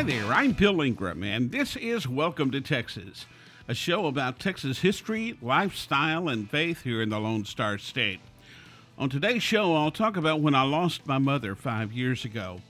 [0.00, 3.26] I'm Bill Ingram, and this is Welcome to Texas,
[3.68, 8.20] a show about Texas history, lifestyle, and faith here in the Lone Star State.
[8.96, 12.62] On today's show, I'll talk about when I lost my mother five years ago.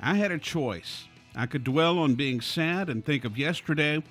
[0.00, 1.04] I had a choice.
[1.36, 4.02] I could dwell on being sad and think of yesterday,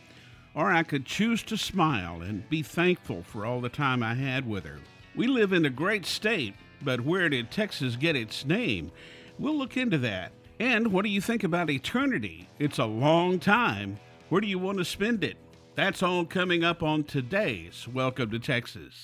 [0.53, 4.47] or I could choose to smile and be thankful for all the time I had
[4.47, 4.77] with her.
[5.15, 8.91] We live in a great state, but where did Texas get its name?
[9.39, 10.33] We'll look into that.
[10.61, 12.49] And what do you think about eternity?
[12.59, 13.97] It's a long time.
[14.27, 15.37] Where do you want to spend it?
[15.75, 18.99] That's all coming up on today's Welcome to Texas.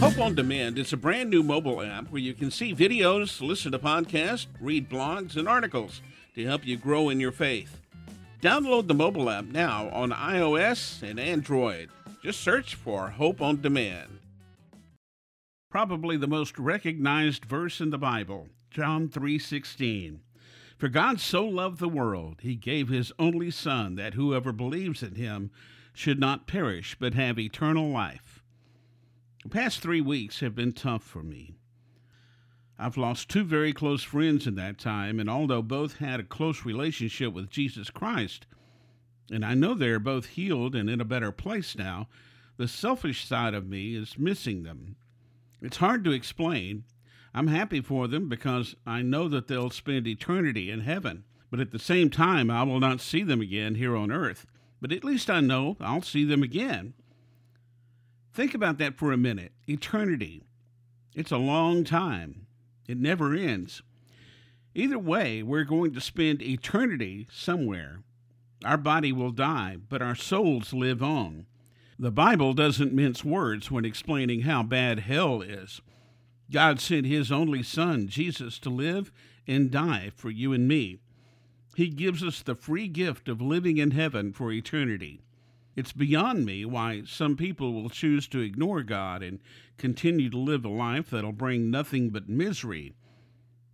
[0.00, 3.72] Hope on Demand is a brand new mobile app where you can see videos, listen
[3.72, 6.00] to podcasts, read blogs, and articles
[6.34, 7.82] to help you grow in your faith.
[8.40, 11.90] Download the mobile app now on iOS and Android.
[12.22, 14.20] Just search for Hope on Demand.
[15.70, 20.20] Probably the most recognized verse in the Bible John 3:16.
[20.78, 25.16] For God so loved the world, he gave his only son that whoever believes in
[25.16, 25.50] him
[25.92, 28.42] should not perish but have eternal life.
[29.42, 31.56] The past 3 weeks have been tough for me.
[32.78, 36.64] I've lost two very close friends in that time, and although both had a close
[36.64, 38.46] relationship with Jesus Christ,
[39.30, 42.08] and I know they're both healed and in a better place now,
[42.56, 44.96] the selfish side of me is missing them.
[45.60, 46.84] It's hard to explain,
[47.34, 51.24] I'm happy for them because I know that they'll spend eternity in heaven.
[51.50, 54.46] But at the same time, I will not see them again here on earth.
[54.80, 56.94] But at least I know I'll see them again.
[58.32, 59.52] Think about that for a minute.
[59.68, 60.42] Eternity.
[61.14, 62.46] It's a long time,
[62.88, 63.82] it never ends.
[64.74, 68.02] Either way, we're going to spend eternity somewhere.
[68.64, 71.46] Our body will die, but our souls live on.
[71.98, 75.82] The Bible doesn't mince words when explaining how bad hell is.
[76.50, 79.12] God sent his only Son, Jesus, to live
[79.46, 80.98] and die for you and me.
[81.76, 85.20] He gives us the free gift of living in heaven for eternity.
[85.76, 89.38] It's beyond me why some people will choose to ignore God and
[89.78, 92.94] continue to live a life that'll bring nothing but misery.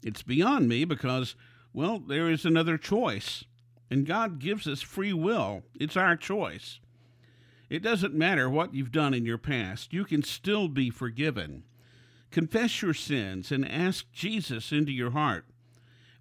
[0.05, 1.35] It's beyond me because,
[1.73, 3.45] well, there is another choice,
[3.91, 5.63] and God gives us free will.
[5.75, 6.79] It's our choice.
[7.71, 11.65] It doesn't matter what you've done in your past, you can still be forgiven.
[12.31, 15.47] Confess your sins and ask Jesus into your heart.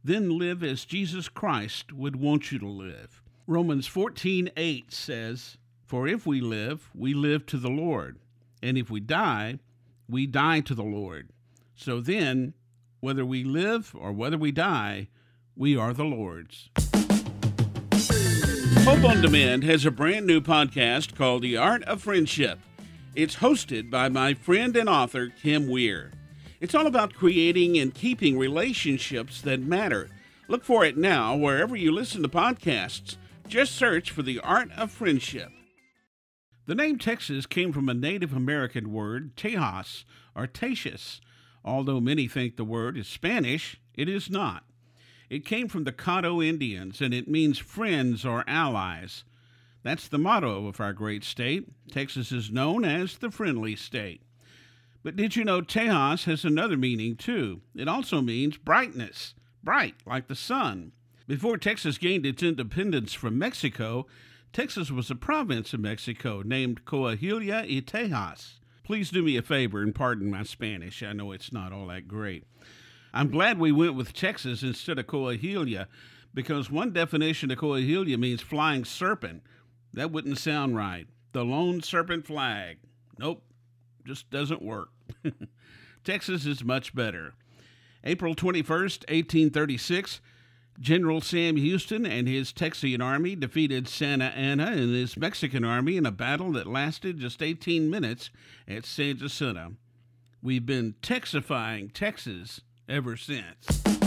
[0.04, 3.22] Then live as Jesus Christ would want you to live.
[3.48, 8.18] Romans 14:8 says, "For if we live, we live to the Lord,
[8.62, 9.60] and if we die,
[10.08, 11.30] we die to the Lord.
[11.76, 12.54] So then,
[13.00, 15.10] whether we live or whether we die,
[15.56, 16.70] we are the Lord's."
[18.86, 22.60] Hope on Demand has a brand new podcast called The Art of Friendship.
[23.16, 26.12] It's hosted by my friend and author, Kim Weir.
[26.60, 30.10] It's all about creating and keeping relationships that matter.
[30.50, 33.16] Look for it now wherever you listen to podcasts.
[33.48, 35.50] Just search for The Art of Friendship.
[36.66, 40.04] The name Texas came from a Native American word, Tejas,
[40.36, 41.22] or Tatius.
[41.64, 44.66] Although many think the word is Spanish, it is not.
[45.30, 49.24] It came from the Caddo Indians and it means friends or allies.
[49.86, 51.68] That's the motto of our great state.
[51.92, 54.24] Texas is known as the friendly state.
[55.04, 57.62] But did you know Tejas has another meaning too?
[57.76, 60.94] It also means brightness, bright like the sun.
[61.28, 64.08] Before Texas gained its independence from Mexico,
[64.52, 68.54] Texas was a province of Mexico named Coahuila y Tejas.
[68.84, 71.04] Please do me a favor and pardon my Spanish.
[71.04, 72.44] I know it's not all that great.
[73.14, 75.86] I'm glad we went with Texas instead of Coahuila
[76.34, 79.44] because one definition of Coahuila means flying serpent,
[79.96, 81.08] that wouldn't sound right.
[81.32, 82.78] The lone serpent flag.
[83.18, 83.44] Nope,
[84.06, 84.90] just doesn't work.
[86.04, 87.34] Texas is much better.
[88.04, 90.22] April 21st, 1836,
[90.80, 96.06] General Sam Houston and his Texian army defeated Santa Anna and his Mexican army in
[96.06, 98.30] a battle that lasted just 18 minutes
[98.68, 99.74] at San Jacinto.
[100.44, 104.05] We've been Texifying Texas ever since.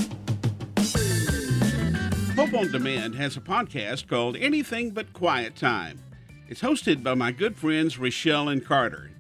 [2.39, 5.99] Hope on Demand has a podcast called Anything But Quiet Time.
[6.49, 9.11] It's hosted by my good friends Rochelle and Carter.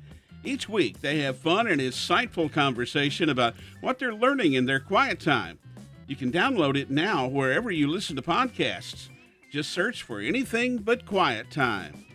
[0.44, 5.18] Each week, they have fun and insightful conversation about what they're learning in their quiet
[5.18, 5.58] time.
[6.06, 9.08] You can download it now wherever you listen to podcasts.
[9.50, 12.06] Just search for Anything But Quiet Time.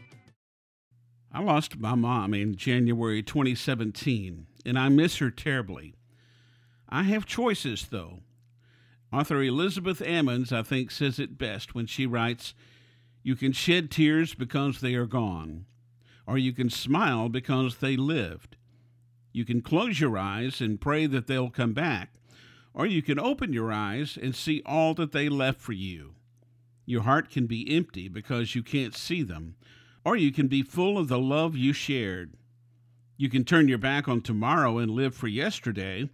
[1.33, 5.95] I lost my mom in January 2017, and I miss her terribly.
[6.87, 8.19] I have choices, though.
[9.13, 12.55] Author Elizabeth Ammons, I think, says it best when she writes
[13.21, 15.65] You can shed tears because they are gone,
[16.25, 18.57] or you can smile because they lived.
[19.31, 22.15] You can close your eyes and pray that they'll come back,
[22.73, 26.15] or you can open your eyes and see all that they left for you.
[26.87, 29.57] Your heart can be empty because you can't see them,
[30.03, 32.33] or you can be full of the love you shared.
[33.15, 36.09] You can turn your back on tomorrow and live for yesterday,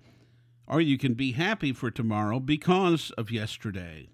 [0.69, 4.07] or you can be happy for tomorrow because of yesterday.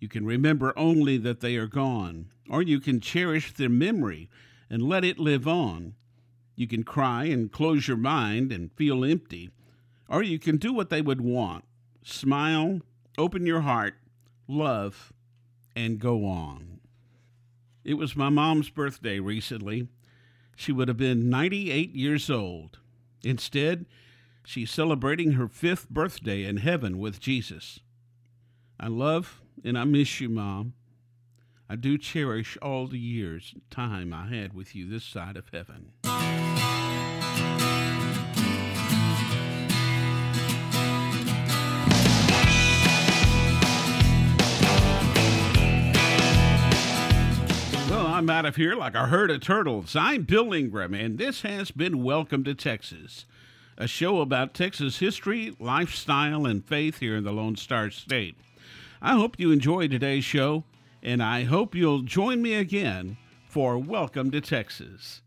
[0.00, 4.30] You can remember only that they are gone, or you can cherish their memory
[4.70, 5.94] and let it live on.
[6.56, 9.50] You can cry and close your mind and feel empty,
[10.08, 11.64] or you can do what they would want
[12.02, 12.80] smile,
[13.18, 13.94] open your heart,
[14.46, 15.12] love,
[15.76, 16.80] and go on.
[17.84, 19.88] It was my mom's birthday recently.
[20.56, 22.78] She would have been 98 years old.
[23.22, 23.84] Instead,
[24.48, 27.80] she's celebrating her fifth birthday in heaven with Jesus.
[28.80, 30.72] I love and I miss you, Mom.
[31.68, 35.50] I do cherish all the years and time I had with you this side of
[35.52, 35.92] heaven.
[47.90, 49.94] Well, I'm out of here like a herd of turtles.
[49.94, 53.26] I'm Bill Ingram, and this has been Welcome to Texas,
[53.80, 58.36] a show about Texas history, lifestyle, and faith here in the Lone Star State.
[59.00, 60.64] I hope you enjoyed today's show,
[61.00, 63.16] and I hope you'll join me again
[63.48, 65.22] for Welcome to Texas.